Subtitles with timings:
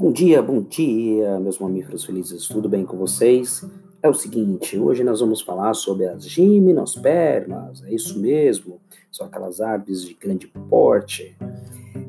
[0.00, 3.62] Bom dia, bom dia, meus mamíferos felizes, tudo bem com vocês?
[4.02, 8.80] É o seguinte, hoje nós vamos falar sobre as gimnospermas, é isso mesmo,
[9.12, 11.36] são aquelas aves de grande porte.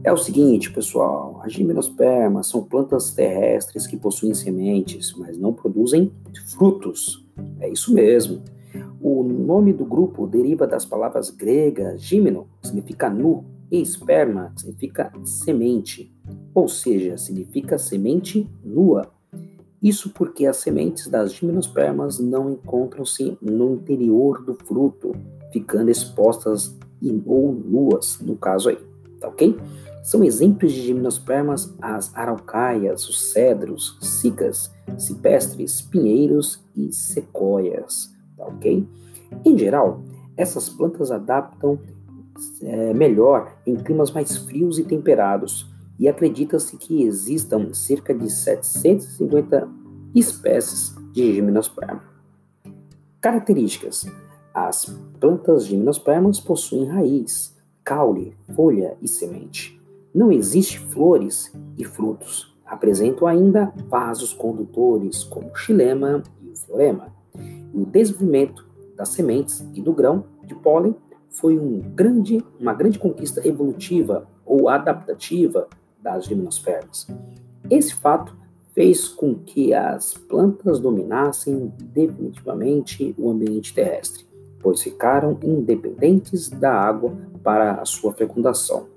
[0.06, 6.14] É o seguinte, pessoal, as gimnospermas são plantas terrestres que possuem sementes, mas não produzem
[6.46, 7.28] frutos.
[7.60, 8.42] É isso mesmo.
[9.02, 14.62] O nome do grupo deriva das palavras gregas gimno, que significa nu, e esperma, que
[14.62, 16.14] significa semente,
[16.54, 19.12] ou seja, significa semente nua.
[19.82, 25.14] Isso porque as sementes das gimnospermas não encontram-se no interior do fruto,
[25.52, 26.78] ficando expostas
[27.26, 28.78] ou nuas, no caso aí,
[29.20, 29.58] tá ok?
[30.04, 38.88] São exemplos de gimnospermas as araucáias, os cedros, cicas, cipestres, pinheiros e sequoias, tá ok?
[39.46, 40.04] Em geral,
[40.38, 41.80] essas plantas adaptam
[42.62, 49.70] é, melhor em climas mais frios e temperados, e acredita-se que existam cerca de 750
[50.16, 52.04] espécies de gimnosperma.
[53.20, 54.06] Características:
[54.54, 54.86] as
[55.20, 59.80] plantas gimnospermas possuem raiz, caule, folha e semente.
[60.14, 62.52] Não existe flores e frutos.
[62.66, 67.14] Apresentam ainda vasos condutores, como o xilema e o florema.
[67.74, 70.96] O desenvolvimento das sementes e do grão de pólen
[71.30, 75.68] foi um grande, uma grande conquista evolutiva ou adaptativa
[76.02, 77.08] das gimnospermas.
[77.70, 78.36] Esse fato
[78.74, 84.26] fez com que as plantas dominassem definitivamente o ambiente terrestre,
[84.60, 88.88] pois ficaram independentes da água para a sua fecundação.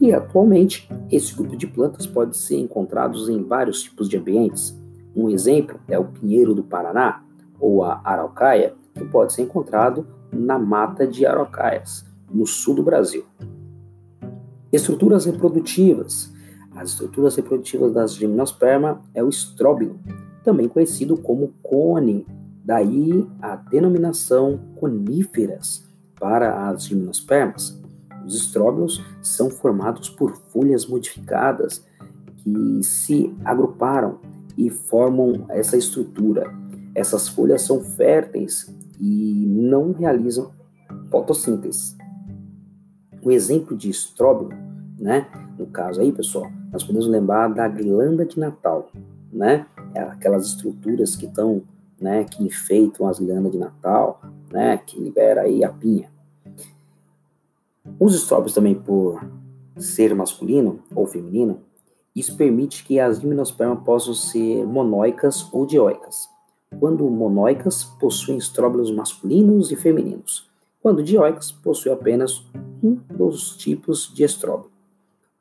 [0.00, 4.78] E atualmente, esse grupo de plantas pode ser encontrado em vários tipos de ambientes.
[5.14, 7.24] Um exemplo é o pinheiro do Paraná,
[7.58, 13.24] ou a araucária, que pode ser encontrado na mata de araucáias, no sul do Brasil.
[14.72, 16.32] Estruturas reprodutivas.
[16.78, 19.98] As estruturas reprodutivas das gimnosperma é o estróbilo,
[20.44, 22.24] também conhecido como cone,
[22.64, 25.84] daí a denominação coníferas
[26.20, 27.82] para as gimnospermas.
[28.24, 31.84] Os estróbilos são formados por folhas modificadas
[32.36, 34.20] que se agruparam
[34.56, 36.44] e formam essa estrutura.
[36.94, 40.52] Essas folhas são férteis e não realizam
[41.10, 41.96] fotossíntese.
[43.20, 44.52] Um exemplo de estróbilo,
[44.96, 45.26] né?
[45.58, 48.92] No caso aí, pessoal, nós podemos lembrar da glândula de Natal,
[49.32, 49.66] né?
[49.92, 51.62] É aquelas estruturas que estão,
[52.00, 56.08] né, que enfeitam as glândulas de Natal, né, que libera aí a pinha.
[57.98, 59.20] Os estróbilos também por
[59.76, 61.60] ser masculino ou feminino,
[62.14, 66.28] isso permite que as gimnospermas possam ser monóicas ou dioicas.
[66.78, 70.48] Quando monóicas, possuem estróbilos masculinos e femininos,
[70.80, 72.44] quando dioicas, possuem apenas
[72.82, 74.77] um dos tipos de estróbilo.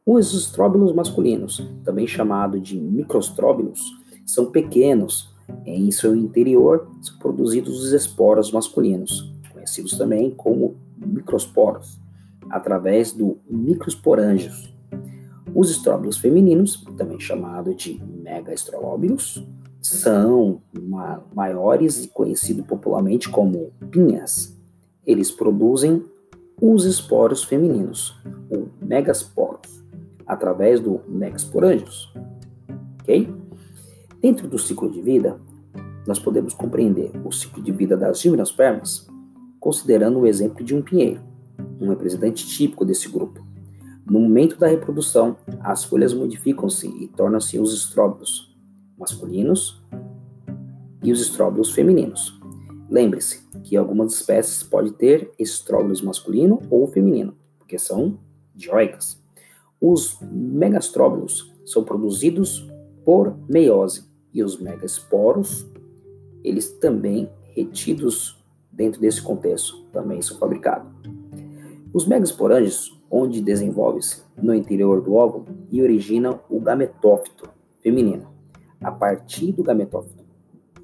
[0.09, 3.81] Os estróbilos masculinos, também chamado de microstróbilos,
[4.25, 5.35] são pequenos.
[5.66, 12.00] Em seu interior são produzidos os esporos masculinos, conhecidos também como microsporos,
[12.50, 14.73] através do microsporângios.
[15.53, 19.45] Os estróbilos femininos, também chamado de megaestrolóbilos,
[19.81, 24.57] são ma maiores e conhecidos popularmente como pinhas.
[25.06, 26.01] Eles produzem
[26.62, 28.16] os esporos femininos,
[28.50, 29.85] ou megasporos,
[30.27, 32.13] através do megasporângios.
[33.01, 33.33] Ok?
[34.21, 35.39] Dentro do ciclo de vida,
[36.05, 39.07] nós podemos compreender o ciclo de vida das gimnospermas
[39.59, 41.19] considerando o exemplo de um pinheiro,
[41.81, 43.45] um representante típico desse grupo.
[44.05, 48.55] No momento da reprodução, as folhas modificam-se e tornam-se os estróbilos,
[48.97, 49.83] masculinos
[51.03, 52.39] e os estróbilos femininos.
[52.89, 58.17] Lembre-se que algumas espécies podem ter estróbilos masculino ou feminino, porque são
[58.55, 59.21] dioicas.
[59.79, 62.67] Os megastróbilos são produzidos
[63.05, 65.67] por meiose e os megasporos,
[66.43, 70.91] eles também retidos dentro desse contexto, também são fabricados.
[71.94, 78.27] Os megasporângios, onde desenvolve-se no interior do óvulo e originam o gametófito feminino.
[78.81, 80.24] A partir do gametófito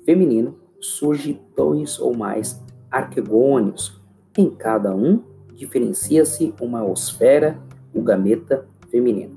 [0.05, 4.01] feminino, surge dois ou mais arquegônios.
[4.37, 5.21] Em cada um,
[5.53, 7.59] diferencia-se uma osfera,
[7.93, 9.35] o gameta feminino.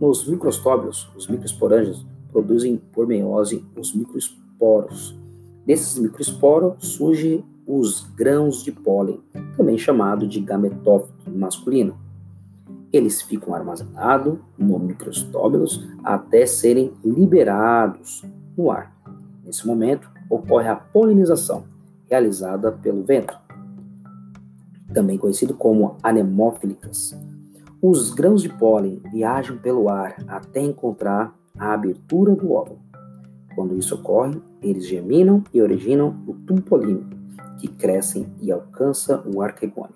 [0.00, 5.16] Nos microstóbios, os microsporângios produzem por meiose os microesporos.
[5.64, 9.20] Desses microesporos surgem os grãos de pólen,
[9.56, 11.96] também chamado de gametófito masculino
[12.92, 18.24] eles ficam armazenados no microstóbilos até serem liberados
[18.56, 18.94] no ar.
[19.44, 21.64] Nesse momento, ocorre a polinização,
[22.08, 23.38] realizada pelo vento,
[24.92, 27.16] também conhecido como anemófilicas.
[27.82, 32.78] Os grãos de pólen viajam pelo ar até encontrar a abertura do óvulo.
[33.54, 37.06] Quando isso ocorre, eles germinam e originam o tumpoline,
[37.58, 39.94] que crescem e alcança o arquegônio.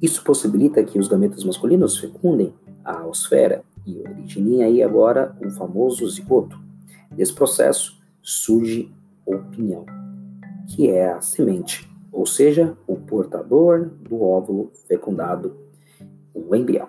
[0.00, 6.08] Isso possibilita que os gametas masculinos fecundem a osfera e originem aí agora o famoso
[6.08, 6.58] zigoto.
[7.10, 8.90] Desse processo surge
[9.26, 9.84] o pinhão,
[10.68, 15.65] que é a semente, ou seja, o portador do óvulo fecundado,
[16.36, 16.88] o embrião.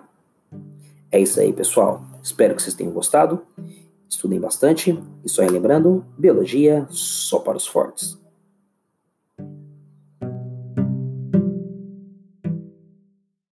[1.10, 2.04] É isso aí, pessoal.
[2.22, 3.42] Espero que vocês tenham gostado.
[4.08, 8.18] Estudem bastante e só relembrando, biologia só para os fortes.